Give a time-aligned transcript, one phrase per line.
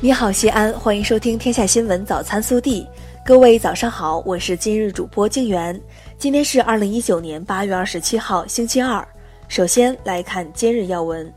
[0.00, 2.82] 你好，西安，欢迎收听《天下新闻早餐速递》。
[3.26, 5.78] 各位早上好，我是今日主播静媛。
[6.16, 9.06] 今天是二零一九年八月二十七号，星期二。
[9.48, 11.28] 首先来看今日要闻。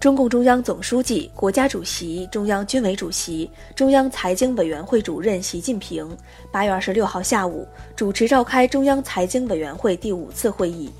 [0.00, 6.08] 中共中央总书记、国家主席、中央军委主席、中央财经委员会主任习近平
[6.50, 10.90] 八月二十六号下午主持召开中央财经委员会第五次会议。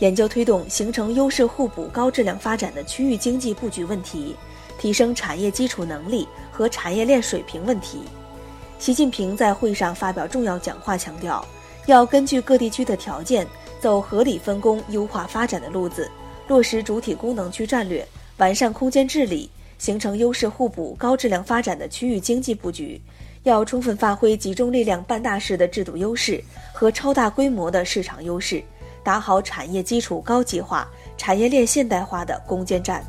[0.00, 4.34] 研究推动形成优势互补、高质量发展的区域经济布局问题，
[4.78, 8.00] 提升产业基础能力和产业链水平问题。
[8.78, 11.46] 习近平在会上发表重要讲话，强调
[11.86, 13.46] 要根据各地区的条件，
[13.80, 16.10] 走合理分工、优化发展的路子，
[16.48, 18.06] 落实主体功能区战略，
[18.38, 19.48] 完善空间治理，
[19.78, 23.00] 形成优势互补、高质量发展的区域经济布局。
[23.44, 26.42] 要充分发挥集中力量办大事的制度优势
[26.72, 28.62] 和超大规模的市场优势。
[29.04, 33.04] 打好产业基础高级化、产业链现代化的攻坚战。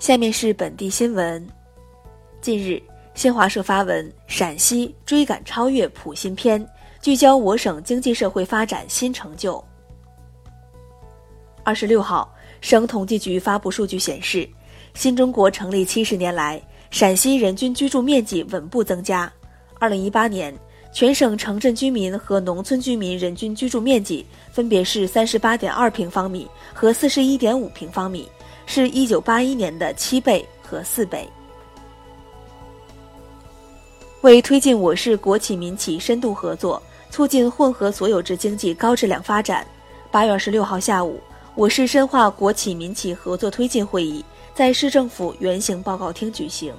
[0.00, 1.46] 下面是本地新闻。
[2.40, 2.82] 近日，
[3.14, 6.64] 新华社发文：陕西追赶超越普新篇，
[7.00, 9.64] 聚焦我省经济社会发展新成就。
[11.64, 14.48] 二十六号，省统计局发布数据显示，
[14.94, 19.32] 新中国成立七十年来，陕西人均居住面积稳步增加。
[19.78, 20.52] 二零一八年。
[20.96, 28.26] 全省城镇居民和农村居民人均居住面积分别是三十八点二平方米和四十一点五平方米，
[28.64, 31.28] 是一九八一年的七倍和四倍。
[34.22, 39.66] 为推进我市国企民企深度合作，促进混合所有制经济高质量发展，
[40.10, 41.20] 八月二十六号下午，
[41.54, 46.72] 我市深化国企民企合作推进会议在市政府原型报告厅举行。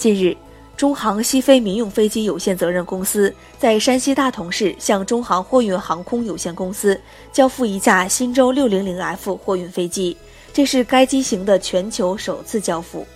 [0.00, 0.34] 近日，
[0.78, 6.98] 中航西飞民用飞机有限责任公司在山西大同市向中航货运航空有限公司
[7.34, 10.16] 交付一架新舟 600F 货运飞机，
[10.54, 13.06] 这是该机型的全球首次交付。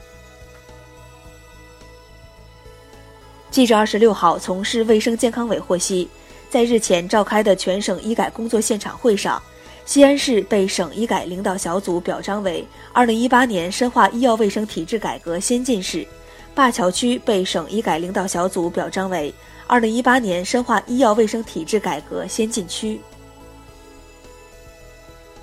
[3.50, 6.06] 记者二十六号从市卫生健康委获悉，
[6.50, 9.42] 在日前召开的全省医改工作现场会上，
[9.86, 12.62] 西安市被省医改领导小组表彰为
[12.92, 16.06] 2018年深化医药卫生体制改革先进市。
[16.54, 19.34] 灞桥区被省医改领导小组表彰为
[19.68, 23.00] 2018年深化医药卫生体制改革先进区。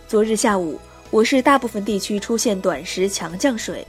[0.07, 0.79] 昨日下午，
[1.09, 3.85] 我市大部分地区出现短时强降水。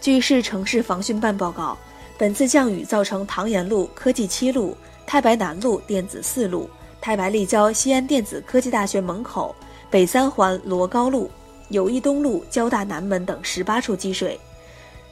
[0.00, 1.78] 据市城市防汛办报告，
[2.18, 6.68] 本次降雨造成唐延路、科技七路、太白南路、电子四路、
[7.00, 9.54] 太白立交西安电子科技大学门口、
[9.90, 11.30] 北三环罗高路、
[11.68, 14.38] 友谊东路交大南门等十八处积水。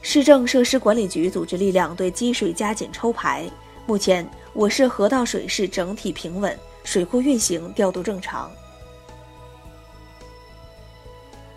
[0.05, 3.49] 市政设施管理局组织力量对积水加紧抽排。
[3.85, 8.51] 目前，我市河道水势整体平稳，水库运行调度正常。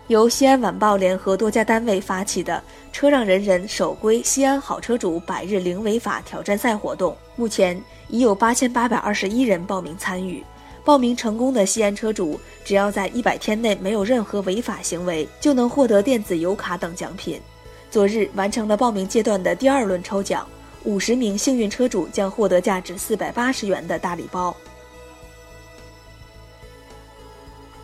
[0.07, 2.63] 由西安晚报联合多家单位发起的
[2.93, 10.41] “车让人人，守规西安好车主百日零违法挑战赛”活动，目前已有八千八百二十一人报名参与。
[10.85, 17.41] 报名成功的西安车主，只要在一百天内没有任何违法行为，就能获得电子油卡等奖品。
[17.89, 20.47] 昨日完成了报名阶段的第二轮抽奖，
[20.83, 24.55] 五十名幸运车主将获得价值四百八十元的大礼包。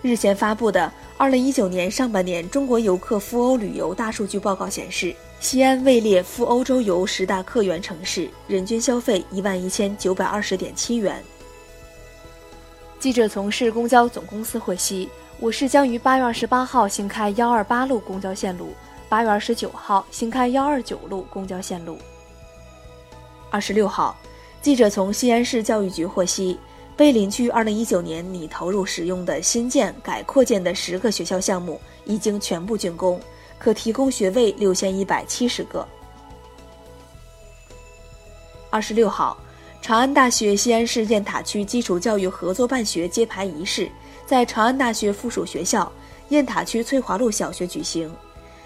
[0.01, 11.23] 日前发布的二零一九年上半年中国游客赴欧旅游大数据报告显示，西安位列赴欧洲游十大客源城市，人均消费一万一千九百二十点七元。
[12.99, 15.09] 记者从市公交总公司获悉，
[15.39, 18.73] 我市将于八月二十八号新开幺二八路公交线路。
[19.13, 21.99] 八月二十九号新开幺二九路公交线路。
[23.51, 24.17] 二十六号，
[24.59, 26.57] 记者从西安市教育局获悉，
[26.97, 33.21] 碑林区二零一九年拟投入使用的新建、改、扩建的十个学校项目已经全部竣工，
[33.59, 35.87] 可提供学位六千一百七十个。
[38.71, 39.37] 二十六号，
[39.79, 43.87] 长安大学西安市雁塔区基础教育合作办学揭牌仪式
[44.25, 45.91] 在长安大学附属学校
[46.29, 48.11] 雁塔区翠华路小学举行。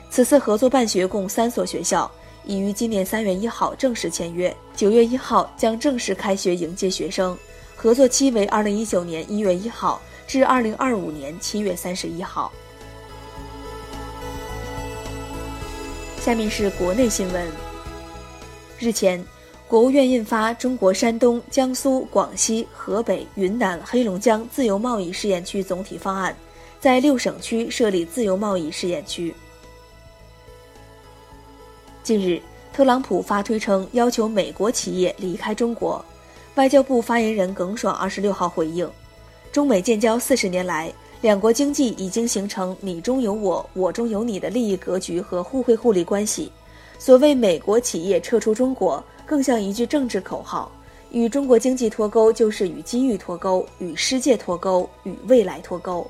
[0.10, 2.10] 此次合作办学共三所学校，
[2.44, 7.38] 已于今年三月一号正式签约，九月一号将正式开学迎接学生。
[7.76, 12.52] 合作期为二零一九年一月一号至二零二五年七月三十一号。
[16.20, 17.48] 下面是国内新闻。
[18.80, 19.24] 日前，
[19.68, 26.34] 国务院印发《中国山东、江苏、广西、河北、云南、黑龙江自由贸易试验区总体方案》，
[26.80, 29.34] 在六省区设立自由贸易试验区。
[32.08, 36.02] 近日，特朗普发推称要求美国企业离开中国。
[36.56, 38.90] 外交部发言人耿爽二十六号回应，
[39.52, 40.90] 中美建交四十年来，
[41.20, 46.50] 两国经济已经形成你中有我、我中有你的利益格局和互惠互利关系。
[46.98, 50.72] 所谓美国企业撤出中国，更像一句政治口号。
[51.12, 56.10] 与中国经济脱钩，就是与机遇脱钩，与世界脱钩，与未来脱钩。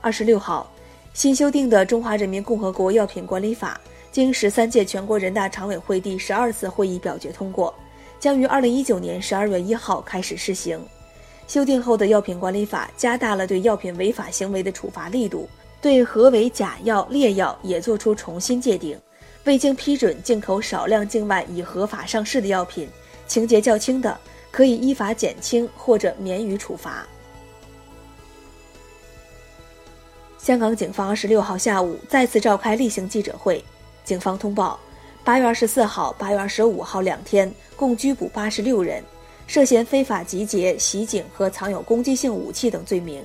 [0.00, 0.66] 二十六号，
[1.18, 3.80] 新修订的《中华人民共和国药品管理法》
[4.12, 7.74] 经十三届全国人大常委会第十二次会议表决通过。
[8.20, 10.80] 将于二零一九年十二月一号开始施行。
[11.48, 15.48] 修订后的药品管理法加大了对药品违法行为的处罚力度，
[15.82, 18.96] 对何为假药、劣药也作出重新界定。
[19.42, 22.88] 未经批准进口少量境外已合法上市的药品，
[23.26, 24.16] 情节较轻的，
[24.52, 27.04] 可以依法减轻或者免予处罚。
[30.38, 33.62] 香港警方二十六号下午再次召开例行记者会，
[34.04, 34.78] 警方通报。
[35.24, 39.02] 八月二十四号、八月二十五号两天，共拘捕八十六人，
[39.46, 43.22] 涉嫌非法集结、袭警和藏有攻击性武器等罪名。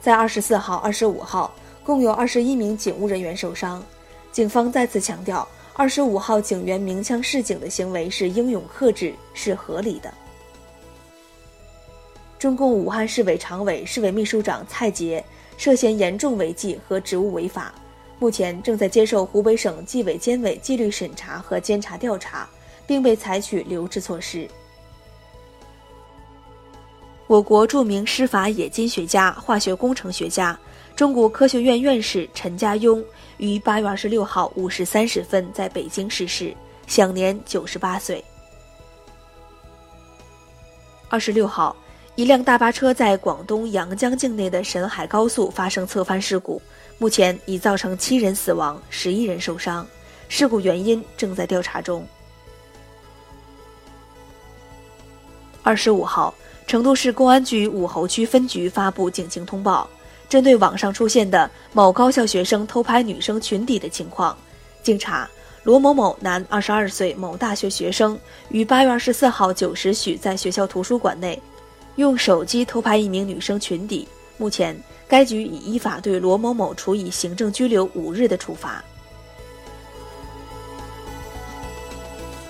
[0.00, 1.52] 在二十四号、二十五号，
[1.84, 3.84] 共有二十一名警务人员受伤。
[4.30, 10.14] 警方再次强调，二十五号警员鸣枪示警的行为是英勇克制，是合理的。
[12.38, 15.22] 中共武汉市委常委、市委秘书长蔡杰
[15.58, 17.74] 涉嫌严重违纪和职务违法。
[18.18, 22.48] 目前正在接受湖北省纪委监委纪律审查和监察调查，
[22.86, 24.48] 并被采取留置措施。
[27.26, 30.58] 我国著名施法冶金学家、化学工程学家、
[30.96, 33.04] 中国科学院院士陈家庸
[33.36, 36.52] 于八月二十六号五时三十分在北京逝世，
[36.86, 38.24] 享年九十八岁。
[41.10, 41.76] 二十六号，
[42.18, 46.60] 一辆大巴车在广东阳江境内的沈海高速发生侧翻事故。
[46.98, 49.86] 目前已造成七人死亡，十一人受伤，
[50.28, 52.04] 事故原因正在调查中。
[55.62, 56.34] 二十五号，
[56.66, 59.88] 成都市公安局武侯区分局发布警情通报，
[60.28, 64.36] 针对网上出现的某高校学生偷拍女生裙底的情况，
[64.82, 65.30] 经查，
[65.62, 68.18] 罗某某男，二十二岁，某大学学生，
[68.48, 71.40] 于八月二十四号九时许在学校图书馆内，
[71.98, 74.08] 用手机偷拍一名女生裙底。
[74.36, 74.76] 目前。
[75.10, 78.84] 该局已依法对罗某某处以行政拘留五日的处罚。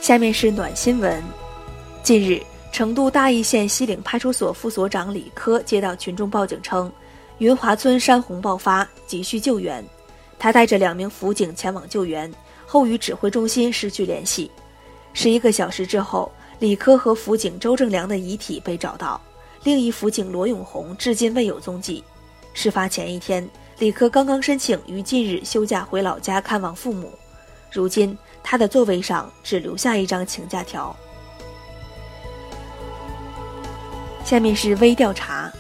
[0.01, 1.23] 下面是暖新闻。
[2.03, 2.43] 近日，
[2.73, 6.93] 成都大邑县西岭派出所副所长李科接到群众报警称，
[7.39, 9.85] 云华村山洪爆发，急需救援。
[10.37, 12.29] 他带着两名辅警前往救援，
[12.67, 14.51] 后与指挥中心失去联系。
[15.13, 16.29] 十一个小时之后，
[16.59, 19.21] 李科和辅警周正良的遗体被找到，
[19.69, 22.03] 另一辅警罗永红至今未有踪迹。
[22.55, 23.47] 事发前一天，
[23.81, 27.13] 李科刚刚申请于近日休假回老家看望父母，
[27.71, 30.97] 如今他的座位上只留下一张请假条。
[34.25, 35.53] 下面是微调查。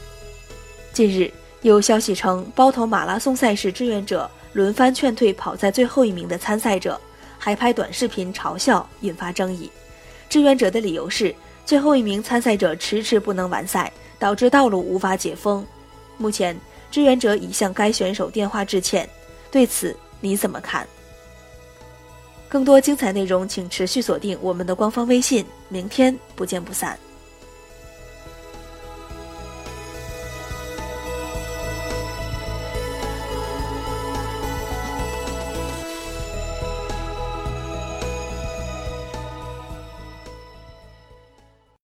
[0.94, 6.98] 近日有消息称，包头马拉松赛事志愿者轮番劝退跑在最后一名的参赛者，
[7.38, 9.70] 还拍短视频嘲笑，引发争议。
[10.30, 11.34] 志愿者的理由是，
[11.68, 15.62] 最后一名参赛者迟迟不能完赛，导致道路无法解封。
[16.16, 16.58] 目前。
[16.90, 19.06] 志愿者已向该选手电话致歉，
[19.50, 20.88] 对此你怎么看？
[22.48, 25.44] 更多精彩内容，请持续锁定我们的官方微信。
[25.68, 26.98] 明天不见不散。